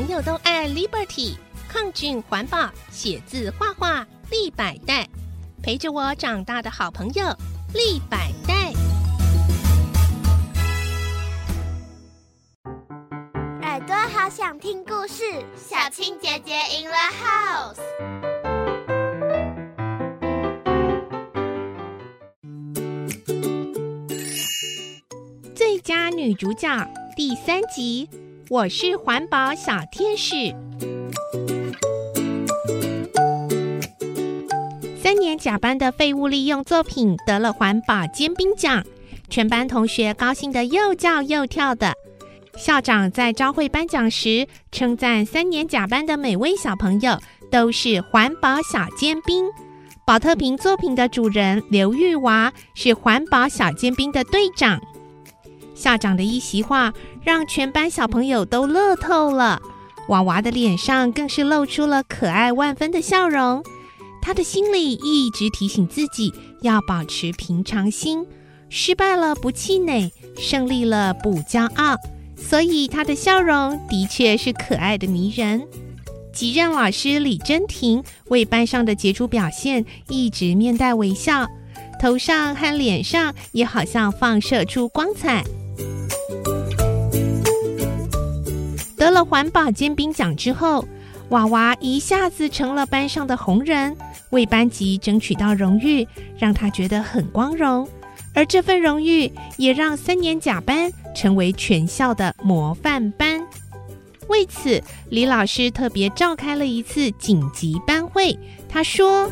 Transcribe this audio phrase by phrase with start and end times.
[0.00, 1.36] 朋友都爱 Liberty，
[1.68, 5.06] 抗菌环保，写字画画立百代，
[5.62, 7.22] 陪着我长大的好朋友
[7.74, 8.72] 立百代。
[13.60, 17.76] 耳朵好想听故事，小青姐姐 in the house。
[25.54, 28.08] 最佳女主角第三集。
[28.50, 30.52] 我是环保小天使。
[35.00, 38.84] 三年甲班的废物利用作品得了环保尖兵奖，
[39.28, 41.94] 全班同学高兴的又叫又跳的。
[42.56, 47.16] 校长在朝会颁奖时称赞三年甲班的每位小朋友
[47.52, 49.44] 都是环保小尖兵。
[50.04, 54.80] 宝特瓶作品的主人刘玉娃是环保小尖兵的队长。
[55.80, 56.92] 校长的一席话
[57.24, 59.62] 让全班小朋友都乐透了，
[60.08, 63.64] 娃娃的脸上更是露出了可爱万分的笑容。
[64.20, 68.26] 他的心里一直提醒自己要保持平常心，
[68.68, 71.96] 失败了不气馁，胜利了不骄傲。
[72.36, 75.66] 所以他的笑容的确是可爱的迷人。
[76.32, 81.46] 级任老师李珍婷为班上的杰出表现一直面带微笑，
[81.98, 85.42] 头上和脸上也好像放射出光彩。
[89.00, 90.86] 得了环保尖兵奖之后，
[91.30, 93.96] 娃娃一下子成了班上的红人，
[94.28, 96.06] 为班级争取到荣誉，
[96.36, 97.88] 让他觉得很光荣。
[98.34, 103.40] 而这份荣誉也让三年甲班成为全校的模范班。
[104.28, 108.38] 为此，李老师特别召开了一次紧急班会。
[108.68, 109.30] 他说：“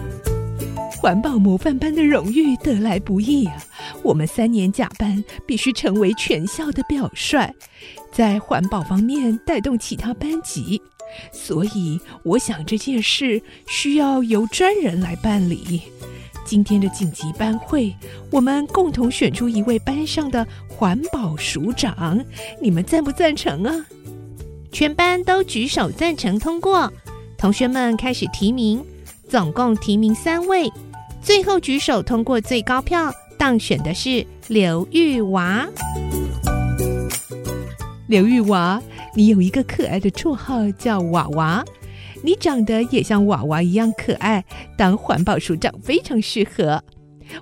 [1.00, 3.56] 环保模范班的荣誉得来不易啊，
[4.02, 7.48] 我们三年甲班必须成为全校的表率。”
[8.10, 10.82] 在环保方面带动其他班级，
[11.30, 15.82] 所以我想这件事需要由专人来办理。
[16.44, 17.94] 今天的紧急班会，
[18.32, 22.18] 我们共同选出一位班上的环保署长，
[22.60, 23.86] 你们赞不赞成啊？
[24.72, 26.92] 全班都举手赞成通过，
[27.36, 28.82] 同学们开始提名，
[29.28, 30.72] 总共提名三位，
[31.28, 35.68] 最后举手通过最高票当选的是刘玉娃。
[38.06, 38.82] 刘玉娃，
[39.14, 41.62] 你有一个可爱的绰号叫娃娃，
[42.22, 44.42] 你长得也像娃娃一样可爱，
[44.74, 46.82] 当环保署长非常适合。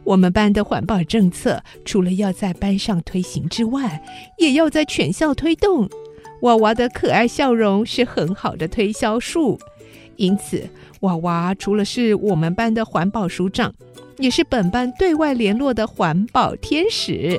[0.03, 4.03] 我们班的环保政策除了要在班上推行之外，
[4.37, 5.89] 也要在全校推动。
[6.43, 9.61] 娃娃的可爱笑容是很好的推销术，
[10.17, 10.69] 因此
[11.01, 13.73] 娃娃除了是我们班的环保署长，
[14.19, 17.39] 也是本班对外联络的环保天使。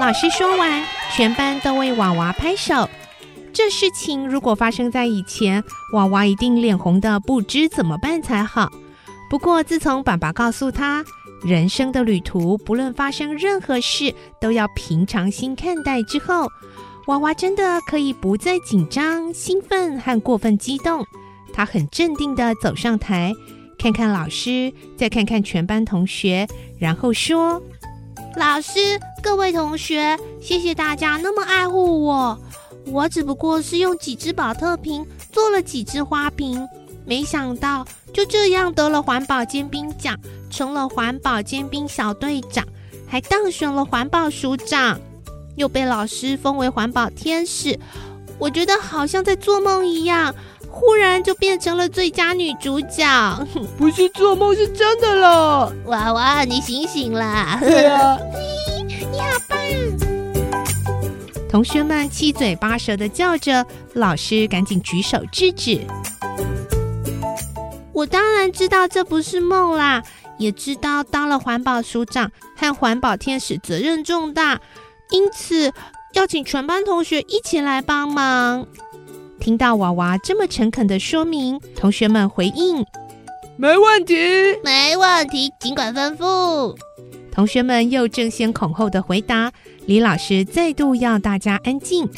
[0.00, 0.84] 老师说完，
[1.14, 2.88] 全班都为娃娃拍手。
[3.52, 8.70] 这事情如果发生在以前，娃娃一定脸红的不知怎么办才好。
[9.28, 11.04] 不过自从爸爸告诉他，
[11.42, 16.48] 人生的旅途不论发生任何事都要平常心看待之后，
[17.08, 21.02] 娃娃真的可以不再紧张、兴奋和过分激动。
[21.54, 23.32] 他很镇定的走上台，
[23.78, 26.46] 看看老师，再看看全班同学，
[26.78, 27.62] 然后说。
[28.36, 32.38] 老师，各位同学，谢谢大家那么爱护我。
[32.84, 36.68] 我只不过是用几只宝特瓶做了几只花瓶，
[37.06, 40.14] 没想到就这样得了环保尖兵奖，
[40.50, 42.62] 成了环保尖兵小队长，
[43.06, 45.00] 还当选了环保署长，
[45.58, 47.78] 又被老师封为环保天使。
[48.38, 50.34] 我觉得好像在做梦一样。
[50.70, 53.04] 忽然就变成了最佳女主角，
[53.76, 55.72] 不是做梦，是真的了。
[55.86, 57.58] 娃娃，你醒醒啦！
[57.60, 58.18] 对啊，
[59.10, 59.58] 你好棒！
[61.48, 65.80] 同学们七嘴八舌的叫着，老师赶紧举手制止。
[67.92, 70.02] 我当然知道这不是梦啦，
[70.38, 74.60] 也知道当了环保署长和环保天使责任重大，
[75.10, 75.72] 因此
[76.14, 78.66] 要请全班同学一起来帮忙。
[79.40, 82.84] 听到娃娃这么诚恳的说明，同学们回应
[83.56, 84.14] ：“没问题，
[84.64, 86.76] 没问题，尽管吩咐。”
[87.30, 89.52] 同学们又争先恐后的回答。
[89.86, 92.08] 李老师再度要大家安静。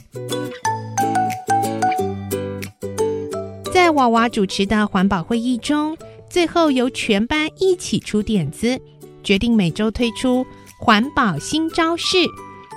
[3.73, 5.97] 在娃娃主持的环保会议中，
[6.29, 8.81] 最后由全班一起出点子，
[9.23, 10.45] 决定每周推出
[10.81, 12.17] 环保新招式，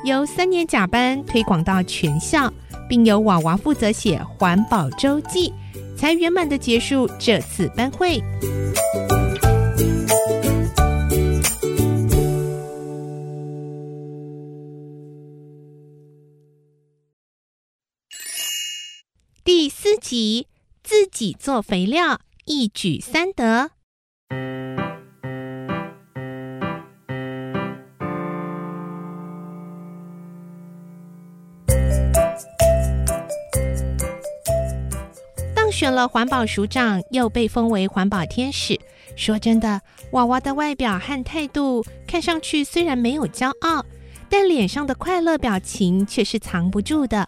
[0.03, 2.51] 由三年甲班推广到全校。
[2.89, 5.51] 并由娃娃负责写环保周记，
[5.97, 8.21] 才圆满的结束这次班会。
[19.43, 20.47] 第四集，
[20.83, 23.71] 自己做肥料，一举三得。
[35.83, 38.79] 选了环保署长，又被封为环保天使。
[39.17, 39.81] 说真的，
[40.11, 43.85] 娃娃的外表和态度看上去虽然没有骄傲，
[44.29, 47.27] 但脸上的快乐表情却是藏不住的。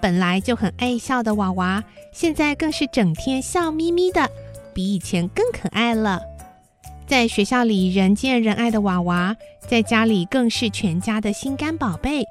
[0.00, 1.84] 本来就很爱笑的娃娃，
[2.14, 4.26] 现在更是整天笑眯眯的，
[4.72, 6.18] 比以前更可爱了。
[7.06, 9.36] 在学校里人见人爱的娃娃，
[9.68, 12.24] 在家里更是全家的心肝宝贝。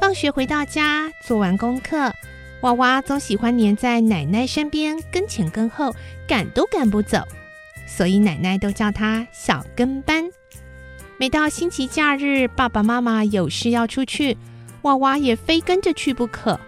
[0.00, 2.12] 放学回到家，做完功课，
[2.62, 5.94] 娃娃总喜欢黏在奶奶身边，跟前跟后，
[6.26, 7.22] 赶都赶不走。
[7.86, 10.28] 所以奶奶都叫他小跟班。
[11.18, 14.36] 每到星期假日，爸爸妈妈有事要出去，
[14.82, 16.58] 娃娃也非跟着去不可。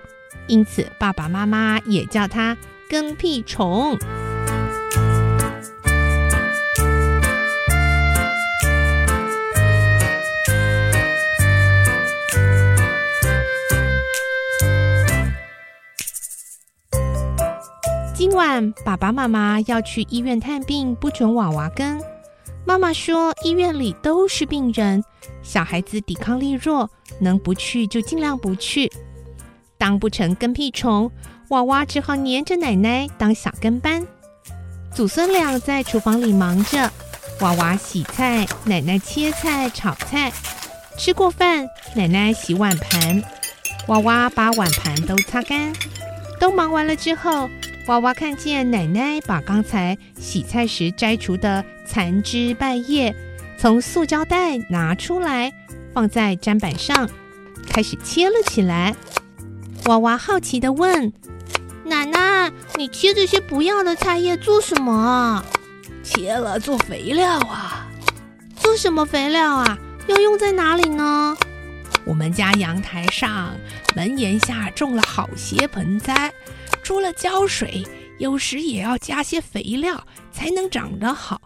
[0.47, 2.57] 因此，爸爸妈妈也叫他
[2.89, 3.99] 跟屁虫。
[18.31, 22.01] 今晚爸爸妈妈要去医院探病，不准娃娃跟。
[22.65, 25.03] 妈妈说医院里都是病人，
[25.43, 26.89] 小孩子抵抗力弱，
[27.19, 28.89] 能不去就尽量不去。
[29.77, 31.11] 当不成跟屁虫，
[31.49, 34.07] 娃娃只好黏着奶奶当小跟班。
[34.95, 36.89] 祖孙俩在厨房里忙着，
[37.41, 40.33] 娃娃洗菜，奶奶切菜炒菜。
[40.97, 43.25] 吃过饭，奶奶洗碗盘，
[43.89, 45.73] 娃娃把碗盘都擦干。
[46.39, 47.51] 都忙完了之后，
[47.91, 53.13] 娃娃看见奶奶把刚才洗菜时摘除的残枝败叶
[53.59, 55.53] 从塑胶袋拿出来，
[55.93, 57.11] 放在砧板上，
[57.69, 58.95] 开始切了起来。
[59.87, 61.13] 娃娃好奇地问
[61.85, 65.45] ：“奶奶，你切这些不要的菜叶做什么？
[66.05, 67.89] 切了做肥料啊！
[68.55, 69.77] 做什么肥料啊？
[70.07, 71.37] 要用在哪里呢？
[72.05, 73.51] 我们家阳台上
[73.97, 76.33] 门檐下种了好些盆栽，
[76.91, 77.87] 除了浇水，
[78.19, 81.41] 有时也要加些肥料，才能长得好。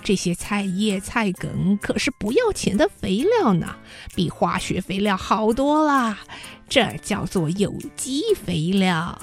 [0.00, 3.74] 这些菜叶、菜梗可是不要钱的肥料呢，
[4.14, 6.20] 比化学肥料好多啦。
[6.68, 9.20] 这叫做有机肥料。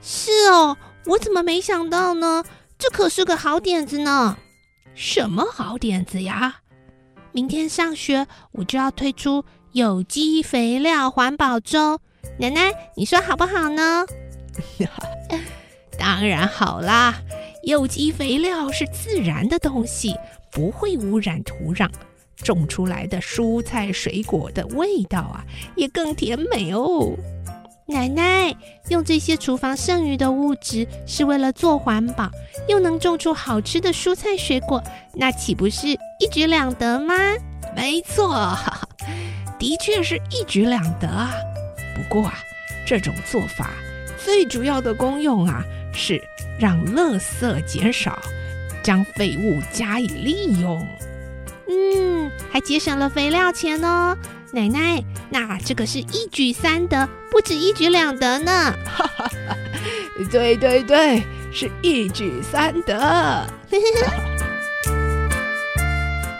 [0.00, 2.44] 是哦，我怎么没想到呢？
[2.78, 4.38] 这可是个好点子呢。
[4.94, 6.58] 什么好点子呀？
[7.32, 11.98] 明天上学我就要推出有机肥料环保粥。
[12.38, 14.06] 奶奶，你说好不好呢？
[15.98, 17.22] 当然好啦。
[17.62, 20.16] 有机肥料是自然的东西，
[20.52, 21.90] 不会污染土壤，
[22.36, 25.44] 种出来的蔬菜水果的味道啊，
[25.74, 27.16] 也更甜美哦。
[27.88, 28.54] 奶奶，
[28.88, 32.30] 用这些厨房剩余的物质是为了做环保，
[32.68, 34.80] 又能种出好吃的蔬菜水果，
[35.14, 37.14] 那岂不是一举两得吗？
[37.74, 38.56] 没错，
[39.58, 41.32] 的确是一举两得啊。
[41.96, 42.38] 不过啊，
[42.86, 43.70] 这种做法
[44.26, 45.62] 最主要的功用啊
[45.94, 46.20] 是。
[46.58, 48.18] 让垃圾减少，
[48.82, 50.88] 将废物加以利用，
[51.68, 54.16] 嗯，还节省了肥料钱哦。
[54.52, 58.74] 奶奶，那这个是一举三得，不止一举两得呢。
[58.86, 59.56] 哈哈哈，
[60.30, 63.46] 对对对，是一举三得。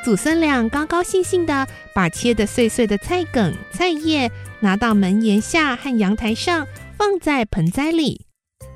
[0.02, 6.66] 祖孙俩高高兴兴的把切得碎碎的菜梗、菜叶拿到门檐下和阳台上，
[6.98, 8.26] 放在盆栽里。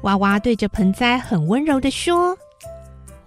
[0.03, 2.37] 娃娃对着盆栽很温柔的说：“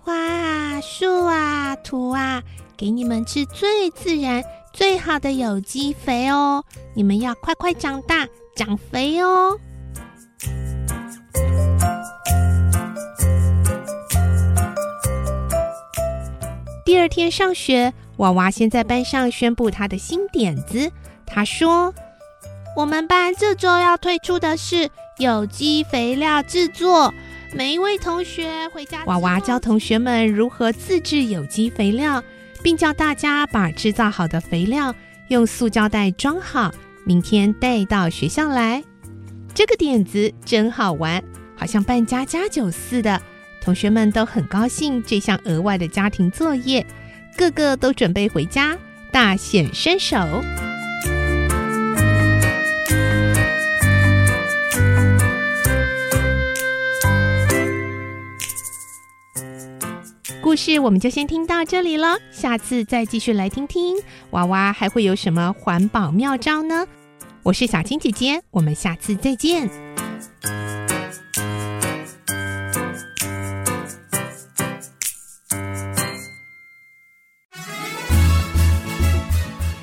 [0.02, 2.42] 花啊，树啊，土啊，
[2.78, 6.64] 给你们吃最自然、最好的有机肥哦！
[6.96, 9.58] 你们要快快长大，长肥哦！”
[16.86, 20.92] 第二天上学，娃娃先在班上宣布他的新点子。
[21.26, 21.94] 他说
[22.76, 24.90] ：“我们班这周要推出的是。”
[25.20, 27.14] 有机肥料制作，
[27.54, 29.04] 每一位同学回家。
[29.06, 32.24] 娃娃教同学们如何自制有机肥料，
[32.64, 34.94] 并教大家把制造好的肥料
[35.28, 36.74] 用塑胶袋装好，
[37.06, 38.84] 明天带到学校来。
[39.54, 41.24] 这个点子真好玩，
[41.56, 43.22] 好像办家家酒似的。
[43.62, 46.84] 同学们都很高兴这项额外的家庭作业，
[47.38, 48.76] 个个都准备回家
[49.12, 50.18] 大显身手。
[60.54, 63.98] 故事我们就先听到这里了，下次再继续来听听。
[64.30, 66.86] 娃娃还会有什么环保妙招呢？
[67.42, 69.68] 我是小青姐姐，我们下次再见。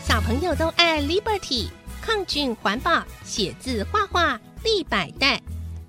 [0.05, 1.67] 小朋友都爱 liberty
[2.01, 5.43] 抗菌环保，写字画画立百代，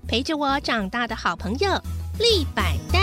[0.08, 1.70] 陪着我长大的好朋友，
[2.18, 3.01] 立百代。